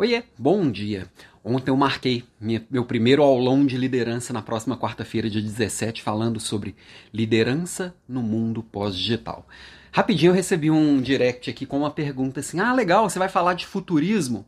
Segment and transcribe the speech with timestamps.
[0.00, 1.10] Oiê, bom dia.
[1.44, 6.38] Ontem eu marquei minha, meu primeiro aulão de liderança na próxima quarta-feira, dia 17, falando
[6.38, 6.76] sobre
[7.12, 9.44] liderança no mundo pós-digital.
[9.90, 13.54] Rapidinho eu recebi um direct aqui com uma pergunta assim: ah, legal, você vai falar
[13.54, 14.46] de futurismo?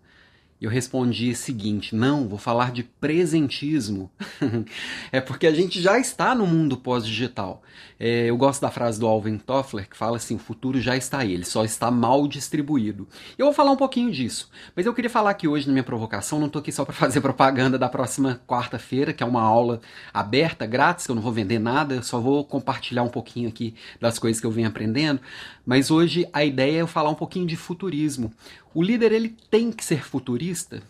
[0.60, 4.10] Eu respondi o seguinte: não, vou falar de presentismo.
[5.10, 7.62] é porque a gente já está no mundo pós-digital.
[7.98, 11.20] É, eu gosto da frase do Alvin Toffler que fala assim: o futuro já está
[11.20, 13.08] aí, ele só está mal distribuído.
[13.38, 16.38] Eu vou falar um pouquinho disso, mas eu queria falar aqui hoje na minha provocação,
[16.38, 19.80] não estou aqui só para fazer propaganda da próxima quarta-feira, que é uma aula
[20.12, 23.74] aberta, grátis, que eu não vou vender nada, eu só vou compartilhar um pouquinho aqui
[23.98, 25.20] das coisas que eu venho aprendendo.
[25.64, 28.32] Mas hoje a ideia é eu falar um pouquinho de futurismo.
[28.72, 30.82] O líder ele tem que ser futurista?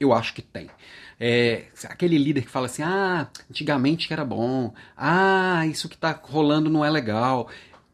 [0.00, 0.68] Eu acho que tem.
[1.18, 6.18] É, aquele líder que fala assim: ah, antigamente que era bom, ah, isso que está
[6.22, 7.48] rolando não é legal.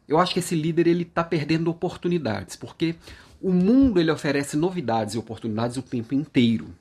[0.06, 2.94] Eu acho que esse líder ele está perdendo oportunidades, porque
[3.40, 6.74] o mundo ele oferece novidades e oportunidades o tempo inteiro.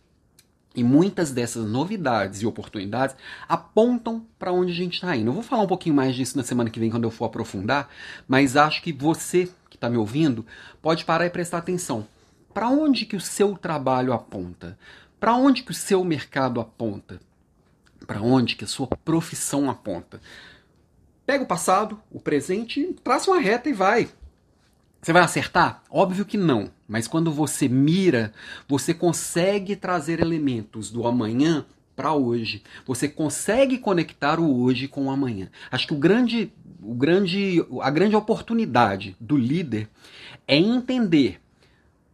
[0.76, 3.16] E muitas dessas novidades e oportunidades
[3.48, 5.30] apontam para onde a gente está indo.
[5.30, 7.90] Eu vou falar um pouquinho mais disso na semana que vem, quando eu for aprofundar,
[8.28, 10.46] mas acho que você que está me ouvindo
[10.82, 12.08] pode parar e prestar atenção.
[12.54, 14.78] Para onde que o seu trabalho aponta?
[15.20, 17.20] Para onde que o seu mercado aponta?
[18.06, 20.22] Para onde que a sua profissão aponta?
[21.26, 24.10] Pega o passado, o presente, traça uma reta e vai.
[25.02, 25.82] Você vai acertar?
[25.90, 26.70] Óbvio que não.
[26.88, 28.34] Mas quando você mira,
[28.68, 31.66] você consegue trazer elementos do amanhã
[31.96, 32.64] para hoje.
[32.86, 35.50] Você consegue conectar o hoje com o amanhã.
[35.72, 39.90] Acho que o grande, o grande, a grande oportunidade do líder
[40.48, 41.43] é entender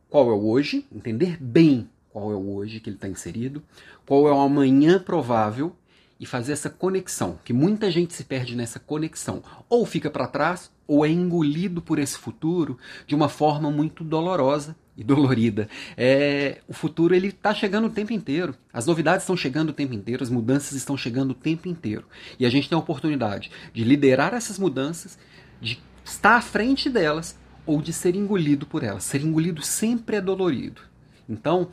[0.09, 3.61] qual é o hoje, entender bem qual é o hoje que ele está inserido,
[4.05, 5.75] qual é o amanhã provável
[6.19, 10.69] e fazer essa conexão, que muita gente se perde nessa conexão, ou fica para trás,
[10.85, 15.69] ou é engolido por esse futuro de uma forma muito dolorosa e dolorida.
[15.95, 19.93] É, o futuro ele está chegando o tempo inteiro, as novidades estão chegando o tempo
[19.93, 22.05] inteiro, as mudanças estão chegando o tempo inteiro,
[22.37, 25.17] e a gente tem a oportunidade de liderar essas mudanças,
[25.61, 28.99] de estar à frente delas ou de ser engolido por ela.
[28.99, 30.81] Ser engolido sempre é dolorido.
[31.27, 31.69] Então,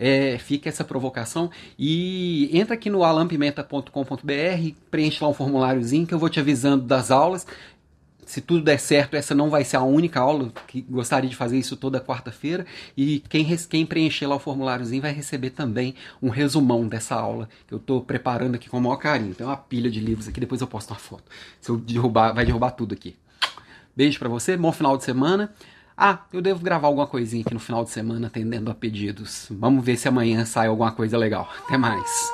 [0.00, 6.18] é, fica essa provocação e entra aqui no alampimenta.com.br, preenche lá um formuláriozinho que eu
[6.18, 7.46] vou te avisando das aulas.
[8.24, 11.58] Se tudo der certo, essa não vai ser a única aula, que gostaria de fazer
[11.58, 12.64] isso toda quarta-feira.
[12.96, 17.74] E quem, quem preencher lá o formuláriozinho vai receber também um resumão dessa aula que
[17.74, 19.34] eu estou preparando aqui com o maior carinho.
[19.34, 21.24] Tem uma pilha de livros aqui, depois eu posto uma foto.
[21.60, 23.16] Se eu derrubar, vai derrubar tudo aqui.
[24.00, 25.52] Beijo para você, bom final de semana.
[25.94, 29.46] Ah, eu devo gravar alguma coisinha aqui no final de semana atendendo a pedidos.
[29.50, 31.46] Vamos ver se amanhã sai alguma coisa legal.
[31.66, 32.30] Até mais.